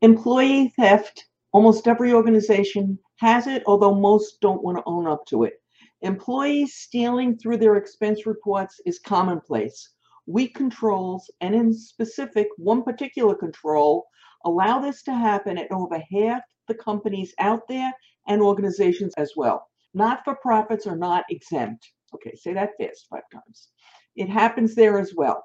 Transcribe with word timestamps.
Employee 0.00 0.68
theft, 0.76 1.24
almost 1.52 1.88
every 1.88 2.12
organization 2.12 3.00
has 3.16 3.48
it, 3.48 3.64
although 3.66 3.94
most 3.94 4.40
don't 4.40 4.62
want 4.62 4.78
to 4.78 4.84
own 4.86 5.08
up 5.08 5.26
to 5.26 5.42
it. 5.42 5.54
Employees 6.02 6.74
stealing 6.74 7.36
through 7.36 7.56
their 7.56 7.74
expense 7.74 8.24
reports 8.24 8.80
is 8.86 9.00
commonplace. 9.00 9.94
Weak 10.26 10.54
controls, 10.54 11.28
and 11.40 11.52
in 11.52 11.74
specific, 11.74 12.46
one 12.58 12.84
particular 12.84 13.34
control, 13.34 14.06
allow 14.44 14.78
this 14.78 15.02
to 15.02 15.12
happen 15.12 15.58
at 15.58 15.72
over 15.72 16.00
half 16.12 16.42
the 16.68 16.74
companies 16.74 17.34
out 17.40 17.66
there 17.66 17.92
and 18.28 18.40
organizations 18.40 19.14
as 19.16 19.32
well. 19.34 19.66
Not 19.94 20.22
for 20.24 20.36
profits 20.36 20.86
are 20.86 20.96
not 20.96 21.24
exempt. 21.28 21.90
Okay, 22.14 22.36
say 22.36 22.52
that 22.52 22.76
fast 22.80 23.08
five 23.10 23.28
times. 23.32 23.70
It 24.14 24.28
happens 24.28 24.76
there 24.76 25.00
as 25.00 25.12
well. 25.16 25.44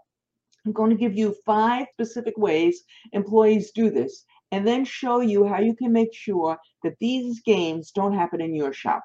I'm 0.63 0.73
going 0.73 0.91
to 0.91 0.95
give 0.95 1.15
you 1.17 1.35
five 1.43 1.88
specific 1.91 2.38
ways 2.38 2.83
employees 3.13 3.71
do 3.71 3.89
this 3.89 4.25
and 4.54 4.67
then 4.67 4.85
show 4.85 5.20
you 5.20 5.47
how 5.47 5.59
you 5.59 5.75
can 5.75 5.91
make 5.91 6.13
sure 6.13 6.55
that 6.84 6.94
these 6.99 7.41
games 7.41 7.89
don't 7.89 8.13
happen 8.13 8.39
in 8.39 8.53
your 8.53 8.71
shop. 8.71 9.03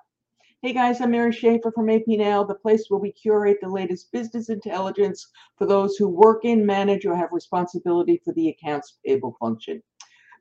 Hey 0.61 0.75
guys, 0.75 1.01
I'm 1.01 1.13
Mary 1.13 1.33
Schaeffer 1.33 1.73
from 1.73 1.89
AP 1.89 2.05
the 2.05 2.59
place 2.61 2.85
where 2.91 3.01
we 3.01 3.13
curate 3.13 3.57
the 3.63 3.69
latest 3.71 4.13
business 4.13 4.51
intelligence 4.51 5.27
for 5.57 5.67
those 5.67 5.97
who 5.97 6.07
work 6.07 6.45
in, 6.45 6.67
manage, 6.67 7.07
or 7.07 7.17
have 7.17 7.31
responsibility 7.33 8.21
for 8.23 8.35
the 8.35 8.51
accounts 8.51 8.99
payable 9.03 9.37
function. 9.41 9.83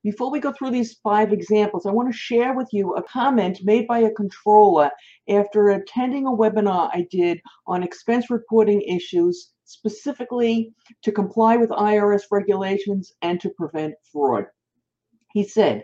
Before 0.03 0.29
we 0.29 0.41
go 0.41 0.51
through 0.51 0.71
these 0.71 0.95
five 0.95 1.31
examples, 1.31 1.85
I 1.85 1.91
want 1.91 2.11
to 2.11 2.17
share 2.17 2.53
with 2.53 2.67
you 2.73 2.95
a 2.95 3.03
comment 3.03 3.59
made 3.63 3.87
by 3.87 3.99
a 3.99 4.11
controller 4.11 4.91
after 5.29 5.69
attending 5.69 6.27
a 6.27 6.31
webinar 6.31 6.89
I 6.93 7.07
did 7.09 7.39
on 7.65 7.81
expense 7.81 8.29
reporting 8.29 8.81
issues, 8.81 9.53
specifically 9.63 10.73
to 11.03 11.13
comply 11.13 11.55
with 11.55 11.69
IRS 11.69 12.23
regulations 12.29 13.13
and 13.21 13.39
to 13.39 13.49
prevent 13.51 13.95
fraud. 14.11 14.47
He 15.37 15.43
said, 15.43 15.83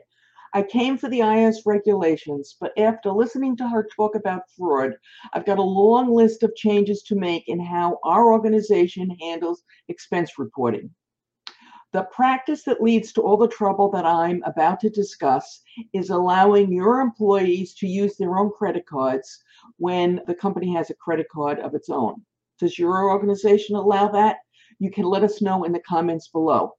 I 0.56 0.64
came 0.64 0.98
for 0.98 1.10
the 1.10 1.20
IRS 1.20 1.58
regulations, 1.68 2.58
but 2.60 2.76
after 2.76 3.12
listening 3.12 3.56
to 3.58 3.70
her 3.70 3.88
talk 3.95 4.16
about 4.16 4.50
fraud, 4.58 4.95
I've 5.32 5.45
got 5.45 5.60
a 5.60 5.62
long 5.62 6.12
list 6.12 6.42
of 6.42 6.56
changes 6.56 7.04
to 7.04 7.16
make 7.16 7.48
in 7.48 7.60
how 7.60 8.00
our 8.04 8.34
organization 8.34 9.12
handles 9.22 9.64
expense 9.90 10.40
reporting. 10.40 10.90
The 11.92 12.08
practice 12.12 12.64
that 12.64 12.82
leads 12.82 13.14
to 13.14 13.22
all 13.22 13.38
the 13.38 13.48
trouble 13.48 13.92
that 13.92 14.08
I'm 14.08 14.42
about 14.42 14.80
to 14.80 14.90
discuss 14.90 15.62
is 15.94 16.10
allowing 16.10 16.73
your 16.73 17.00
employees 17.00 17.76
to 17.76 17.88
use 17.88 18.17
their 18.17 18.40
own 18.40 18.50
credit 18.58 18.88
cards 18.88 19.44
when 19.78 20.20
the 20.26 20.34
company 20.34 20.73
has 20.73 20.90
a 20.90 20.95
credit 20.95 21.28
card 21.30 21.60
of 21.60 21.76
its 21.76 21.92
own. 21.92 22.23
Does 22.58 22.80
your 22.80 23.08
organization 23.12 23.76
allow 23.76 24.08
that? 24.08 24.38
You 24.80 24.90
can 24.90 25.06
let 25.06 25.22
us 25.22 25.44
know 25.44 25.64
in 25.64 25.73
the 25.73 25.80
comments 25.82 26.30
below. 26.30 26.73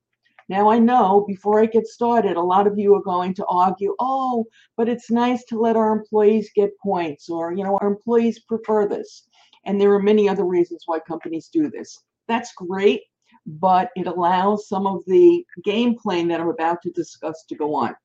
Now, 0.48 0.70
I 0.70 0.78
know 0.78 1.24
before 1.26 1.60
I 1.60 1.66
get 1.66 1.86
started, 1.86 2.36
a 2.36 2.42
lot 2.42 2.66
of 2.66 2.78
you 2.78 2.94
are 2.94 3.02
going 3.02 3.34
to 3.34 3.46
argue, 3.46 3.96
oh, 3.98 4.44
but 4.76 4.88
it's 4.88 5.10
nice 5.10 5.44
to 5.44 5.58
let 5.58 5.76
our 5.76 5.92
employees 5.92 6.50
get 6.54 6.78
points, 6.78 7.30
or, 7.30 7.52
you 7.54 7.64
know, 7.64 7.78
our 7.78 7.88
employees 7.88 8.40
prefer 8.40 8.86
this. 8.86 9.26
And 9.64 9.80
there 9.80 9.92
are 9.94 10.02
many 10.02 10.28
other 10.28 10.44
reasons 10.44 10.82
why 10.84 10.98
companies 10.98 11.48
do 11.48 11.70
this. 11.70 12.02
That's 12.28 12.52
great, 12.54 13.02
but 13.46 13.90
it 13.96 14.06
allows 14.06 14.68
some 14.68 14.86
of 14.86 15.02
the 15.06 15.46
game 15.64 15.96
playing 15.96 16.28
that 16.28 16.40
I'm 16.40 16.48
about 16.48 16.82
to 16.82 16.90
discuss 16.90 17.44
to 17.48 17.54
go 17.54 17.74
on. 17.74 17.96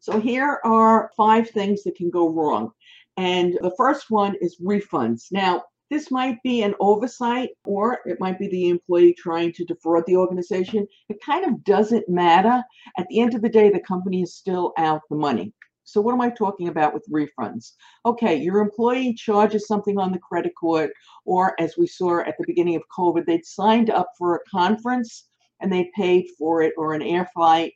So 0.00 0.20
here 0.20 0.60
are 0.64 1.10
five 1.16 1.48
things 1.50 1.82
that 1.84 1.96
can 1.96 2.10
go 2.10 2.28
wrong. 2.28 2.72
And 3.16 3.58
the 3.62 3.74
first 3.76 4.10
one 4.10 4.36
is 4.40 4.60
refunds. 4.60 5.32
Now, 5.32 5.64
this 5.92 6.10
might 6.10 6.42
be 6.42 6.62
an 6.62 6.74
oversight 6.80 7.50
or 7.66 7.98
it 8.06 8.18
might 8.18 8.38
be 8.38 8.48
the 8.48 8.70
employee 8.70 9.12
trying 9.12 9.52
to 9.52 9.64
defraud 9.66 10.04
the 10.06 10.16
organization. 10.16 10.88
It 11.10 11.22
kind 11.22 11.44
of 11.44 11.62
doesn't 11.64 12.08
matter. 12.08 12.64
At 12.96 13.06
the 13.08 13.20
end 13.20 13.34
of 13.34 13.42
the 13.42 13.50
day, 13.50 13.68
the 13.68 13.78
company 13.80 14.22
is 14.22 14.34
still 14.34 14.72
out 14.78 15.02
the 15.10 15.16
money. 15.16 15.52
So 15.84 16.00
what 16.00 16.14
am 16.14 16.22
I 16.22 16.30
talking 16.30 16.68
about 16.68 16.94
with 16.94 17.04
refunds? 17.12 17.72
Okay, 18.06 18.36
your 18.36 18.60
employee 18.60 19.12
charges 19.12 19.66
something 19.66 19.98
on 19.98 20.12
the 20.12 20.18
credit 20.18 20.54
card, 20.58 20.92
or 21.26 21.60
as 21.60 21.76
we 21.76 21.86
saw 21.86 22.20
at 22.20 22.38
the 22.38 22.46
beginning 22.46 22.76
of 22.76 22.82
COVID, 22.96 23.26
they'd 23.26 23.44
signed 23.44 23.90
up 23.90 24.08
for 24.16 24.36
a 24.36 24.50
conference 24.50 25.28
and 25.60 25.70
they 25.70 25.90
paid 25.94 26.24
for 26.38 26.62
it 26.62 26.72
or 26.78 26.94
an 26.94 27.02
air 27.02 27.28
flight. 27.34 27.74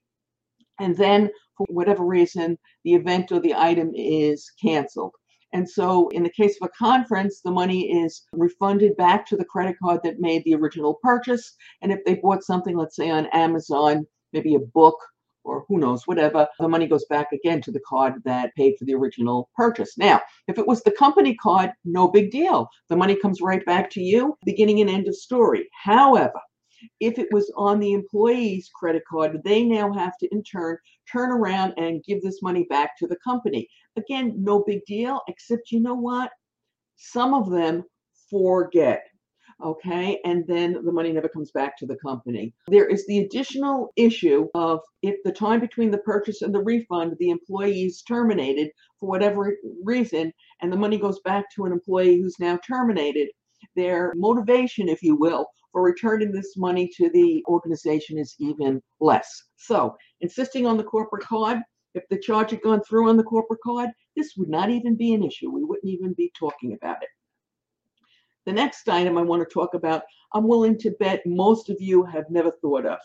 And 0.81 0.97
then 0.97 1.29
for 1.59 1.67
whatever 1.69 2.03
reason, 2.03 2.57
the 2.83 2.95
event 2.95 3.31
or 3.31 3.41
the 3.41 3.55
item 3.55 3.93
is 3.95 4.51
canceled. 4.59 5.13
And 5.57 5.67
so 5.67 6.09
in 6.11 6.23
the 6.23 6.29
case 6.29 6.59
of 6.61 6.69
a 6.69 6.79
conference, 6.79 7.41
the 7.41 7.51
money 7.51 7.91
is 7.91 8.27
refunded 8.33 8.95
back 8.99 9.25
to 9.27 9.39
the 9.39 9.45
credit 9.47 9.77
card 9.83 10.01
that 10.05 10.21
made 10.21 10.45
the 10.45 10.55
original 10.55 10.99
purchase. 11.03 11.57
And 11.81 11.91
if 11.91 12.05
they 12.05 12.17
bought 12.17 12.45
something, 12.45 12.77
let's 12.77 12.95
say 12.95 13.09
on 13.09 13.25
Amazon, 13.33 14.07
maybe 14.35 14.55
a 14.55 14.59
book 14.59 14.99
or 15.45 15.65
who 15.67 15.79
knows, 15.79 16.07
whatever, 16.07 16.47
the 16.61 16.69
money 16.69 16.87
goes 16.87 17.07
back 17.07 17.33
again 17.33 17.63
to 17.63 17.73
the 17.73 17.81
card 17.89 18.23
that 18.27 18.55
paid 18.55 18.75
for 18.79 18.85
the 18.85 18.93
original 18.93 19.49
purchase. 19.57 19.97
Now, 19.97 20.21
if 20.47 20.59
it 20.59 20.67
was 20.67 20.83
the 20.83 20.91
company 20.91 21.35
card, 21.37 21.71
no 21.87 22.07
big 22.07 22.31
deal. 22.31 22.69
The 22.91 22.97
money 22.97 23.17
comes 23.17 23.41
right 23.41 23.65
back 23.65 23.89
to 23.93 24.03
you, 24.03 24.37
beginning 24.45 24.83
and 24.83 24.91
end 24.91 25.09
of 25.09 25.17
story. 25.17 25.71
However, 25.73 26.39
if 27.01 27.19
it 27.19 27.29
was 27.33 27.53
on 27.57 27.81
the 27.81 27.93
employee's 27.93 28.71
credit 28.75 29.03
card, 29.09 29.41
they 29.45 29.63
now 29.63 29.93
have 29.93 30.17
to 30.19 30.29
in 30.33 30.43
turn 30.43 30.79
turn 31.11 31.31
around 31.31 31.75
and 31.77 32.05
give 32.05 32.23
this 32.23 32.43
money 32.43 32.67
back 32.69 32.99
to 32.99 33.07
the 33.07 33.17
company. 33.17 33.69
Again, 33.97 34.35
no 34.39 34.65
big 34.67 34.85
deal, 34.87 35.21
except 35.29 35.71
you 35.71 35.81
know 35.81 35.95
what? 35.95 36.31
Some 36.97 37.35
of 37.35 37.51
them 37.51 37.85
forget. 38.31 39.03
Okay, 39.65 40.21
and 40.27 40.47
then 40.47 40.85
the 40.85 40.93
money 40.93 41.13
never 41.13 41.31
comes 41.31 41.51
back 41.51 41.79
to 41.79 41.87
the 41.87 41.97
company. 41.97 42.53
There 42.69 42.87
is 42.87 43.07
the 43.07 43.21
additional 43.21 43.91
issue 43.97 44.49
of 44.55 44.81
if 45.01 45.17
the 45.25 45.33
time 45.33 45.61
between 45.61 45.91
the 45.91 45.99
purchase 45.99 46.43
and 46.43 46.55
the 46.55 46.63
refund, 46.63 47.17
the 47.19 47.31
employee 47.31 47.85
is 47.85 48.03
terminated 48.03 48.69
for 49.01 49.09
whatever 49.09 49.57
reason, 49.83 50.31
and 50.61 50.71
the 50.71 50.77
money 50.77 50.99
goes 50.99 51.21
back 51.21 51.47
to 51.55 51.65
an 51.65 51.73
employee 51.73 52.21
who's 52.21 52.39
now 52.39 52.59
terminated, 52.67 53.31
their 53.77 54.13
motivation, 54.17 54.91
if 54.91 55.03
you 55.03 55.17
will, 55.17 55.47
for 55.77 55.83
returning 55.83 56.33
this 56.33 56.57
money 56.57 56.89
to 56.97 57.11
the 57.11 57.45
organization 57.49 58.17
is 58.17 58.35
even 58.39 58.81
less. 58.99 59.43
So, 59.57 59.95
insisting 60.23 60.67
on 60.67 60.79
the 60.79 60.83
corporate 60.83 61.25
card, 61.25 61.59
if 61.93 62.03
the 62.09 62.19
charge 62.19 62.53
had 62.53 62.63
gone 62.63 62.81
through 62.83 63.11
on 63.11 63.19
the 63.19 63.23
corporate 63.23 63.61
card, 63.63 63.91
this 64.17 64.33
would 64.39 64.49
not 64.49 64.71
even 64.71 64.97
be 64.97 65.13
an 65.13 65.23
issue. 65.23 65.51
We 65.51 65.65
wouldn't 65.65 65.93
even 65.93 66.15
be 66.15 66.33
talking 66.35 66.73
about 66.73 67.03
it. 67.03 67.11
The 68.47 68.55
next 68.55 68.89
item 68.89 69.19
I 69.19 69.23
want 69.23 69.47
to 69.47 69.53
talk 69.53 69.75
about, 69.75 70.05
I'm 70.33 70.49
willing 70.49 70.79
to 70.79 70.97
bet 70.99 71.21
most 71.27 71.69
of 71.69 71.77
you 71.79 72.05
have 72.05 72.25
never 72.31 72.53
thought 72.63 72.87
of. 72.87 72.99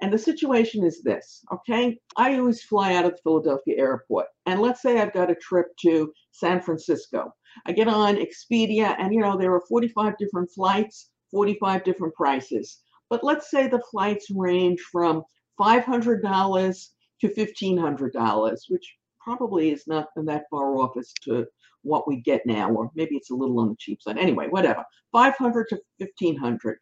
And 0.00 0.10
the 0.10 0.16
situation 0.16 0.84
is 0.84 1.02
this, 1.02 1.44
okay? 1.52 1.98
I 2.16 2.38
always 2.38 2.62
fly 2.62 2.94
out 2.94 3.04
of 3.04 3.10
the 3.10 3.20
Philadelphia 3.24 3.74
airport. 3.76 4.28
And 4.46 4.62
let's 4.62 4.80
say 4.80 5.00
I've 5.00 5.12
got 5.12 5.30
a 5.30 5.34
trip 5.34 5.66
to 5.82 6.10
San 6.30 6.62
Francisco. 6.62 7.30
I 7.66 7.72
get 7.72 7.88
on 7.88 8.16
Expedia, 8.16 8.96
and 8.98 9.12
you 9.12 9.20
know, 9.20 9.36
there 9.36 9.52
are 9.52 9.62
45 9.68 10.16
different 10.16 10.50
flights, 10.50 11.10
45 11.30 11.84
different 11.84 12.14
prices. 12.14 12.78
But 13.08 13.24
let's 13.24 13.50
say 13.50 13.68
the 13.68 13.82
flights 13.90 14.30
range 14.30 14.80
from 14.92 15.22
$500 15.60 16.86
to 17.20 17.28
$1,500, 17.28 18.60
which 18.68 18.96
probably 19.20 19.70
is 19.70 19.86
not 19.86 20.08
that 20.16 20.44
far 20.50 20.76
off 20.76 20.96
as 20.96 21.12
to 21.24 21.46
what 21.82 22.06
we 22.08 22.16
get 22.16 22.44
now, 22.46 22.70
or 22.70 22.90
maybe 22.94 23.16
it's 23.16 23.30
a 23.30 23.34
little 23.34 23.58
on 23.60 23.70
the 23.70 23.76
cheap 23.78 24.02
side. 24.02 24.18
Anyway, 24.18 24.48
whatever. 24.48 24.84
500 25.12 25.68
to 25.68 25.78
1500. 25.98 26.78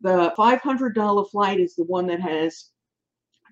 The 0.00 0.32
$500 0.36 1.30
flight 1.30 1.60
is 1.60 1.74
the 1.74 1.84
one 1.84 2.06
that 2.06 2.20
has 2.20 2.70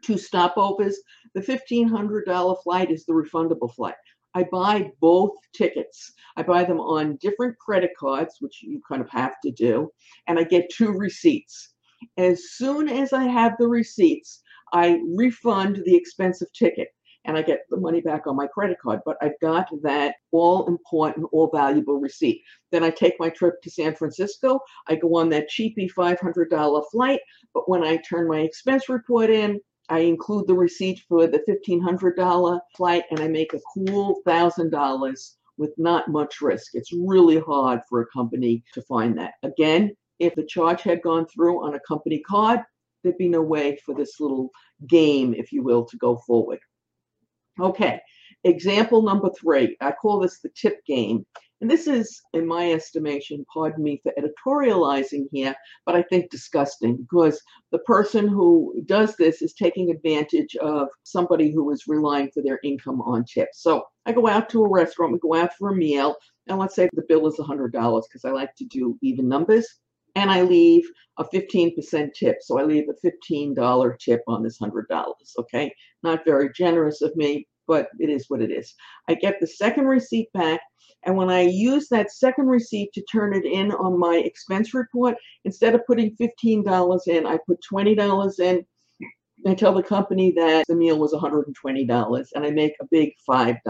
two 0.03 0.15
stopovers. 0.15 0.95
The 1.35 1.41
$1,500 1.41 2.63
flight 2.63 2.91
is 2.91 3.05
the 3.05 3.13
refundable 3.13 3.73
flight. 3.75 3.95
I 4.37 4.45
buy 4.53 4.91
both 5.01 5.33
tickets. 5.55 6.13
I 6.37 6.43
buy 6.43 6.65
them 6.65 6.79
on 6.79 7.17
different 7.23 7.57
credit 7.59 7.93
cards, 7.99 8.35
which 8.41 8.63
you 8.63 8.83
kind 8.87 9.01
of 9.01 9.09
have 9.09 9.33
to 9.43 9.51
do, 9.51 9.91
and 10.27 10.39
I 10.39 10.45
get 10.45 10.69
two 10.69 10.93
receipts. 10.93 11.73
As 12.19 12.51
soon 12.51 12.91
as 12.91 13.15
I 13.15 13.25
have 13.25 13.55
the 13.59 13.67
receipts, 13.67 14.43
I 14.75 15.01
refund 15.17 15.81
the 15.87 15.97
expensive 15.97 16.53
ticket 16.53 16.89
and 17.25 17.39
I 17.39 17.41
get 17.41 17.61
the 17.71 17.79
money 17.79 18.03
back 18.03 18.27
on 18.27 18.37
my 18.37 18.47
credit 18.47 18.77
card. 18.83 19.01
But 19.07 19.17
I've 19.23 19.41
got 19.41 19.69
that 19.83 20.17
all 20.33 20.67
important, 20.69 21.29
all 21.33 21.51
valuable 21.51 21.99
receipt. 21.99 22.43
Then 22.73 22.85
I 22.85 22.91
take 22.91 23.15
my 23.19 23.31
trip 23.31 23.55
to 23.63 23.71
San 23.71 23.95
Francisco. 23.95 24.61
I 24.87 24.97
go 24.97 25.17
on 25.17 25.31
that 25.31 25.49
cheapy 25.49 25.89
$500 25.89 26.83
flight. 26.93 27.21
But 27.55 27.71
when 27.71 27.83
I 27.83 27.97
turn 28.09 28.29
my 28.29 28.41
expense 28.41 28.91
report 28.91 29.31
in, 29.31 29.61
I 29.89 30.01
include 30.01 30.47
the 30.47 30.55
receipt 30.55 31.01
for 31.09 31.27
the 31.27 31.43
$1,500 31.49 32.61
flight 32.77 33.05
and 33.11 33.21
I 33.21 33.29
make 33.29 33.55
a 33.55 33.61
cool 33.75 34.21
$1,000 34.27 35.31
with 35.59 35.73
not 35.79 36.09
much 36.09 36.41
risk. 36.41 36.75
It's 36.75 36.93
really 36.93 37.39
hard 37.39 37.81
for 37.89 38.01
a 38.01 38.07
company 38.07 38.65
to 38.75 38.83
find 38.83 39.17
that. 39.19 39.35
Again, 39.43 39.97
if 40.19 40.35
the 40.35 40.45
charge 40.45 40.83
had 40.83 41.03
gone 41.03 41.27
through 41.27 41.65
on 41.65 41.75
a 41.75 41.81
company 41.81 42.21
card, 42.21 42.61
there'd 43.03 43.19
be 43.19 43.29
no 43.29 43.43
way 43.43 43.79
for 43.85 43.95
this 43.95 44.19
little 44.19 44.51
game, 44.89 45.35
if 45.35 45.53
you 45.53 45.63
will, 45.63 45.85
to 45.85 45.97
go 45.99 46.17
forward. 46.27 46.59
Okay, 47.61 48.01
Example 48.45 49.03
number 49.03 49.31
three, 49.39 49.77
I 49.81 49.93
call 49.93 50.21
this 50.21 50.41
the 50.41 50.51
tip 50.51 50.85
game. 50.87 51.27
And 51.61 51.71
this 51.71 51.87
is, 51.87 52.21
in 52.35 52.47
my 52.47 52.71
estimation, 52.73 53.47
pardon 53.53 53.83
me 53.83 54.01
for 54.03 54.13
editorializing 54.19 55.25
here, 55.33 55.55
but 55.87 55.97
I 55.97 56.03
think 56.03 56.31
disgusting 56.31 56.97
because 56.97 57.41
the 57.73 57.79
person 57.79 58.29
who 58.29 58.75
does 58.85 59.17
this 59.17 59.41
is 59.41 59.55
taking 59.55 59.91
advantage 59.91 60.55
of 60.57 60.89
somebody 61.03 61.51
who 61.51 61.71
is 61.71 61.89
relying 61.89 62.31
for 62.33 62.43
their 62.43 62.61
income 62.63 63.01
on 63.01 63.25
tips. 63.25 63.63
So 63.63 63.85
I 64.05 64.13
go 64.13 64.29
out 64.29 64.51
to 64.51 64.65
a 64.65 64.71
restaurant, 64.71 65.15
we 65.15 65.19
go 65.19 65.35
out 65.35 65.55
for 65.59 65.71
a 65.71 65.75
meal, 65.75 66.17
and 66.47 66.59
let's 66.59 66.75
say 66.75 66.91
the 66.93 67.07
bill 67.09 67.27
is 67.27 67.39
$100 67.39 67.73
because 67.73 68.25
I 68.27 68.31
like 68.31 68.55
to 68.57 68.67
do 68.67 68.99
even 69.01 69.27
numbers, 69.27 69.67
and 70.15 70.31
I 70.31 70.43
leave 70.43 70.87
a 71.19 71.25
15% 71.25 72.13
tip. 72.13 72.37
So 72.43 72.59
I 72.61 72.65
leave 72.65 72.89
a 72.91 73.07
$15 73.07 73.99
tip 73.99 74.23
on 74.29 74.43
this 74.43 74.59
$100, 74.59 74.85
okay? 75.39 75.75
Not 76.03 76.27
very 76.27 76.51
generous 76.53 77.01
of 77.01 77.17
me, 77.17 77.49
but 77.67 77.89
it 77.99 78.11
is 78.11 78.27
what 78.29 78.43
it 78.43 78.51
is. 78.51 78.75
I 79.09 79.15
get 79.15 79.41
the 79.41 79.47
second 79.47 79.87
receipt 79.87 80.33
back, 80.33 80.61
and 81.05 81.17
when 81.17 81.31
I 81.31 81.43
use 81.43 81.89
that 81.89 82.13
second 82.13 82.47
receipt 82.47 82.93
to 82.95 83.03
turn 83.11 83.35
it 83.35 83.45
in 83.45 83.73
on 83.73 83.99
my 83.99 84.17
expense 84.17 84.75
report, 84.75 85.17
instead 85.45 85.75
of 85.75 85.87
putting 85.87 86.17
$15 86.17 87.01
in, 87.07 87.27
I 87.27 87.39
put 87.47 87.59
$20 87.73 88.41
in. 88.41 88.67
I 89.47 89.55
tell 89.55 89.75
the 89.75 89.83
company 89.83 90.33
that 90.33 90.67
the 90.67 90.75
meal 90.75 90.99
was 90.99 91.13
$120 91.13 92.27
and 92.35 92.45
I 92.45 92.51
make 92.51 92.73
a 92.81 92.87
big 92.91 93.13
$5 93.29 93.61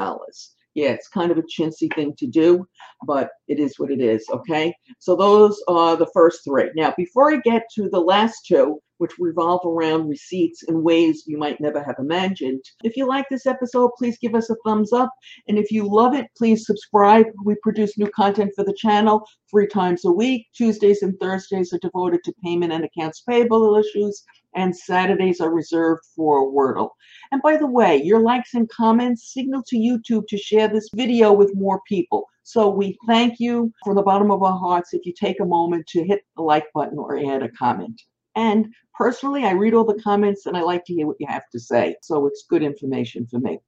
yeah, 0.76 0.90
it's 0.90 1.08
kind 1.08 1.32
of 1.32 1.38
a 1.38 1.42
chintzy 1.42 1.92
thing 1.94 2.14
to 2.18 2.26
do, 2.26 2.68
but 3.06 3.30
it 3.48 3.58
is 3.58 3.78
what 3.78 3.90
it 3.90 4.00
is, 4.00 4.26
okay? 4.30 4.74
So 4.98 5.16
those 5.16 5.60
are 5.68 5.96
the 5.96 6.10
first 6.12 6.44
three. 6.44 6.70
Now, 6.76 6.92
before 6.98 7.32
I 7.32 7.38
get 7.38 7.62
to 7.76 7.88
the 7.88 7.98
last 7.98 8.44
two, 8.46 8.78
which 8.98 9.18
revolve 9.18 9.60
around 9.64 10.08
receipts 10.08 10.62
in 10.64 10.82
ways 10.82 11.24
you 11.26 11.38
might 11.38 11.60
never 11.60 11.82
have 11.82 11.96
imagined. 11.98 12.62
If 12.82 12.96
you 12.96 13.06
like 13.06 13.26
this 13.28 13.46
episode, 13.46 13.90
please 13.98 14.18
give 14.18 14.34
us 14.34 14.50
a 14.50 14.56
thumbs 14.64 14.92
up. 14.92 15.12
And 15.48 15.58
if 15.58 15.70
you 15.70 15.88
love 15.88 16.14
it, 16.14 16.26
please 16.36 16.66
subscribe. 16.66 17.26
We 17.44 17.56
produce 17.62 17.98
new 17.98 18.10
content 18.10 18.52
for 18.54 18.64
the 18.64 18.76
channel 18.76 19.26
three 19.50 19.66
times 19.66 20.04
a 20.04 20.10
week. 20.10 20.46
Tuesdays 20.54 21.02
and 21.02 21.18
Thursdays 21.20 21.72
are 21.72 21.78
devoted 21.78 22.24
to 22.24 22.34
payment 22.44 22.72
and 22.72 22.84
accounts 22.84 23.22
payable 23.22 23.76
issues, 23.76 24.24
and 24.54 24.76
Saturdays 24.76 25.40
are 25.40 25.52
reserved 25.52 26.02
for 26.14 26.50
Wordle. 26.52 26.90
And 27.32 27.42
by 27.42 27.56
the 27.56 27.66
way, 27.66 28.02
your 28.02 28.20
likes 28.20 28.54
and 28.54 28.68
comments 28.68 29.32
signal 29.32 29.62
to 29.68 29.76
YouTube 29.76 30.26
to 30.28 30.38
share 30.38 30.68
this 30.68 30.88
video 30.94 31.32
with 31.32 31.54
more 31.54 31.80
people. 31.86 32.26
So 32.42 32.68
we 32.68 32.96
thank 33.08 33.40
you 33.40 33.72
from 33.84 33.96
the 33.96 34.02
bottom 34.02 34.30
of 34.30 34.42
our 34.42 34.56
hearts 34.56 34.94
if 34.94 35.04
you 35.04 35.12
take 35.12 35.40
a 35.40 35.44
moment 35.44 35.86
to 35.88 36.04
hit 36.04 36.22
the 36.36 36.42
like 36.42 36.66
button 36.74 36.96
or 36.96 37.18
add 37.18 37.42
a 37.42 37.48
comment. 37.50 38.00
And 38.36 38.72
personally, 38.96 39.44
I 39.44 39.52
read 39.52 39.74
all 39.74 39.84
the 39.84 40.02
comments 40.02 40.46
and 40.46 40.56
I 40.56 40.62
like 40.62 40.84
to 40.86 40.94
hear 40.94 41.06
what 41.06 41.16
you 41.20 41.26
have 41.28 41.48
to 41.50 41.60
say. 41.60 41.96
So 42.02 42.26
it's 42.26 42.46
good 42.48 42.62
information 42.62 43.26
for 43.26 43.38
me. 43.38 43.58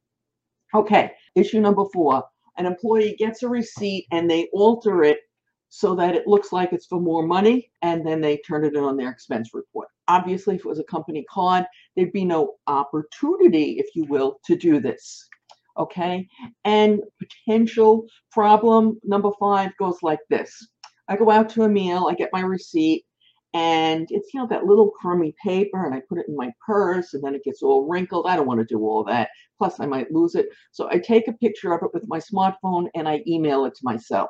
Okay, 0.74 1.12
issue 1.34 1.60
number 1.60 1.84
four. 1.92 2.24
An 2.56 2.66
employee 2.66 3.16
gets 3.18 3.42
a 3.42 3.48
receipt 3.48 4.06
and 4.10 4.30
they 4.30 4.48
alter 4.52 5.04
it 5.04 5.20
so 5.70 5.94
that 5.94 6.14
it 6.14 6.26
looks 6.26 6.52
like 6.52 6.72
it's 6.72 6.86
for 6.86 7.00
more 7.00 7.26
money 7.26 7.70
and 7.82 8.06
then 8.06 8.20
they 8.20 8.38
turn 8.38 8.64
it 8.64 8.74
in 8.74 8.82
on 8.82 8.96
their 8.96 9.10
expense 9.10 9.50
report. 9.52 9.88
Obviously, 10.08 10.56
if 10.56 10.60
it 10.60 10.68
was 10.68 10.78
a 10.78 10.84
company 10.84 11.24
card, 11.30 11.66
there'd 11.94 12.12
be 12.12 12.24
no 12.24 12.54
opportunity, 12.66 13.78
if 13.78 13.94
you 13.94 14.04
will, 14.04 14.40
to 14.46 14.56
do 14.56 14.80
this. 14.80 15.28
Okay, 15.78 16.26
and 16.64 17.00
potential 17.20 18.04
problem 18.32 18.98
number 19.04 19.30
five 19.38 19.70
goes 19.78 19.98
like 20.02 20.18
this. 20.28 20.68
I 21.06 21.16
go 21.16 21.30
out 21.30 21.48
to 21.50 21.62
a 21.62 21.68
meal, 21.68 22.08
I 22.10 22.14
get 22.14 22.30
my 22.32 22.40
receipt, 22.40 23.04
and 23.54 24.06
it's 24.10 24.32
you 24.34 24.40
know 24.40 24.46
that 24.46 24.66
little 24.66 24.90
crummy 24.90 25.34
paper 25.42 25.86
and 25.86 25.94
i 25.94 26.02
put 26.08 26.18
it 26.18 26.28
in 26.28 26.36
my 26.36 26.52
purse 26.64 27.14
and 27.14 27.24
then 27.24 27.34
it 27.34 27.44
gets 27.44 27.62
all 27.62 27.88
wrinkled 27.88 28.26
i 28.26 28.36
don't 28.36 28.46
want 28.46 28.60
to 28.60 28.66
do 28.66 28.80
all 28.80 29.02
that 29.02 29.30
plus 29.56 29.80
i 29.80 29.86
might 29.86 30.12
lose 30.12 30.34
it 30.34 30.48
so 30.70 30.88
i 30.90 30.98
take 30.98 31.28
a 31.28 31.32
picture 31.32 31.72
of 31.72 31.82
it 31.82 31.94
with 31.94 32.06
my 32.06 32.18
smartphone 32.18 32.88
and 32.94 33.08
i 33.08 33.22
email 33.26 33.64
it 33.64 33.74
to 33.74 33.80
myself 33.84 34.28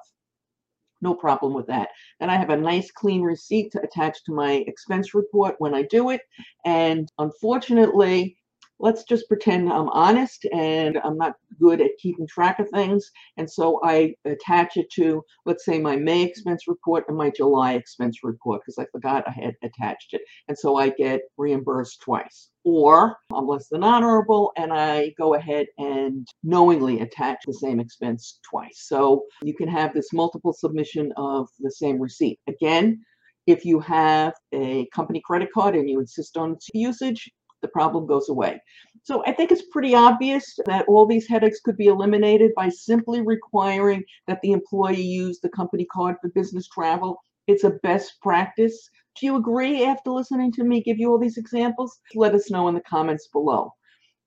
no 1.01 1.15
problem 1.15 1.55
with 1.55 1.67
that. 1.67 1.91
And 2.21 2.31
I 2.31 2.37
have 2.37 2.51
a 2.51 2.57
nice 2.57 2.91
clean 2.91 3.23
receipt 3.23 3.73
to 3.73 3.83
attach 3.83 4.25
to 4.25 4.33
my 4.33 4.65
expense 4.67 5.15
report 5.15 5.57
when 5.59 5.75
I 5.75 5.83
do 5.83 6.11
it. 6.11 6.23
And 6.65 7.11
unfortunately, 7.19 8.37
let's 8.81 9.05
just 9.05 9.29
pretend 9.29 9.73
I'm 9.73 9.89
honest 9.89 10.47
and 10.53 10.99
I'm 11.05 11.17
not 11.17 11.35
good 11.61 11.81
at 11.81 11.91
keeping 12.01 12.27
track 12.27 12.59
of 12.59 12.69
things. 12.71 13.11
And 13.37 13.51
so 13.51 13.81
I 13.83 14.15
attach 14.25 14.77
it 14.77 14.91
to, 14.93 15.23
let's 15.47 15.65
say, 15.65 15.79
my 15.79 15.97
May 15.97 16.23
expense 16.23 16.69
report 16.69 17.05
and 17.09 17.17
my 17.17 17.31
July 17.31 17.75
expense 17.75 18.19
report 18.23 18.63
because 18.63 18.79
I 18.79 18.87
forgot 18.93 19.25
I 19.27 19.33
had 19.33 19.55
attached 19.63 20.15
it. 20.15 20.23
And 20.49 20.57
so 20.57 20.77
I 20.77 20.91
get 20.91 21.21
reimbursed 21.37 22.01
twice. 22.01 22.51
Or 22.65 23.17
I'm 23.33 23.47
less 23.47 23.69
than 23.69 23.83
honorable 23.83 24.53
and 24.57 24.73
I 24.73 25.13
go 25.19 25.35
ahead 25.35 25.67
and 25.79 26.27
knowingly 26.43 27.01
attach 27.01 27.39
the 27.47 27.55
same 27.55 27.81
expense 27.81 28.41
twice. 28.49 28.85
So 28.87 29.25
you 29.43 29.55
can 29.55 29.69
have 29.69 29.95
this 29.95 30.13
multiple 30.13 30.53
submission 30.53 31.13
of 31.17 31.49
the 31.61 31.71
same 31.71 31.99
receipt. 31.99 32.39
Again, 32.47 33.01
if 33.47 33.65
you 33.65 33.81
have 33.81 34.35
a 34.53 34.87
company 34.95 35.23
credit 35.25 35.49
card 35.55 35.75
and 35.75 35.89
you 35.89 36.01
insist 36.01 36.37
on 36.37 36.53
its 36.53 36.69
usage, 36.75 37.31
the 37.63 37.69
problem 37.69 38.07
goes 38.07 38.29
away. 38.29 38.61
So 39.03 39.23
I 39.27 39.33
think 39.33 39.51
it's 39.53 39.65
pretty 39.73 39.95
obvious 39.95 40.59
that 40.67 40.87
all 40.89 41.07
these 41.07 41.27
headaches 41.27 41.61
could 41.61 41.77
be 41.77 41.87
eliminated 41.87 42.53
by 42.57 42.69
simply 42.69 43.21
requiring 43.23 44.05
that 44.27 44.41
the 44.43 44.53
employee 44.53 45.01
use 45.01 45.41
the 45.41 45.49
company 45.49 45.87
card 45.87 46.17
for 46.21 46.29
business 46.31 46.69
travel. 46.69 47.19
It's 47.47 47.65
a 47.65 47.79
best 47.83 48.15
practice. 48.23 48.91
Do 49.19 49.27
you 49.27 49.37
agree 49.37 49.85
after 49.85 50.11
listening 50.11 50.53
to 50.53 50.65
me 50.65 50.83
give 50.83 50.99
you 50.99 51.11
all 51.11 51.19
these 51.19 51.39
examples? 51.39 51.99
Let 52.15 52.35
us 52.35 52.51
know 52.51 52.69
in 52.69 52.75
the 52.75 52.83
comments 52.83 53.29
below. 53.29 53.73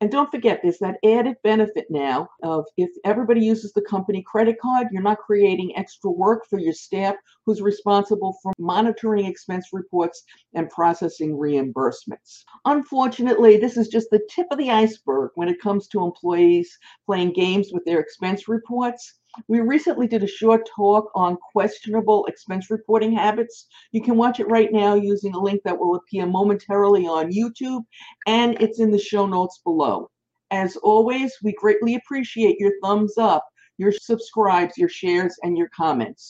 And 0.02 0.10
don't 0.10 0.32
forget, 0.32 0.62
there's 0.64 0.80
that 0.80 0.98
added 1.06 1.36
benefit 1.44 1.86
now 1.92 2.28
of 2.42 2.66
if 2.76 2.90
everybody 3.06 3.40
uses 3.46 3.72
the 3.72 3.84
company 3.84 4.24
credit 4.24 4.60
card, 4.60 4.88
you're 4.92 5.04
not 5.04 5.20
creating 5.20 5.78
extra 5.78 6.10
work 6.10 6.48
for 6.50 6.58
your 6.58 6.74
staff 6.74 7.14
who's 7.46 7.62
responsible 7.62 8.36
for 8.42 8.52
monitoring 8.58 9.26
expense 9.26 9.68
reports 9.72 10.24
and 10.56 10.72
processing 10.72 11.38
reimbursements. 11.38 12.44
Unfortunately, 12.66 13.58
this 13.58 13.78
is 13.78 13.90
just 13.90 14.10
the 14.10 14.28
tip 14.28 14.48
of 14.50 14.58
the 14.58 14.72
iceberg 14.72 15.30
when 15.36 15.48
it 15.48 15.62
comes 15.62 15.88
to 15.90 16.04
employees 16.04 16.76
playing 17.06 17.34
games 17.34 17.70
with 17.72 17.86
their 17.86 18.00
expense 18.00 18.48
reports. 18.48 19.21
We 19.48 19.62
recently 19.62 20.08
did 20.08 20.24
a 20.24 20.28
short 20.28 20.68
talk 20.76 21.10
on 21.16 21.38
questionable 21.54 22.26
expense 22.26 22.70
reporting 22.70 23.14
habits. 23.14 23.68
You 23.92 24.02
can 24.02 24.18
watch 24.18 24.40
it 24.40 24.50
right 24.50 24.72
now 24.72 24.96
using 24.96 25.34
a 25.34 25.40
link 25.40 25.62
that 25.64 25.80
will 25.80 25.96
appear 25.96 26.26
momentarily 26.26 27.08
on 27.08 27.32
YouTube, 27.32 27.84
and 28.28 28.62
it's 28.62 28.80
in 28.80 28.92
the 28.92 29.00
show 29.00 29.26
notes 29.26 29.62
below. 29.64 30.10
As 30.52 30.76
always, 30.78 31.34
we 31.42 31.54
greatly 31.54 31.96
appreciate 31.96 32.60
your 32.60 32.74
thumbs 32.84 33.18
up, 33.18 33.48
your 33.78 33.94
subscribes, 33.94 34.78
your 34.78 34.90
shares, 34.90 35.38
and 35.44 35.58
your 35.58 35.70
comments. 35.70 36.30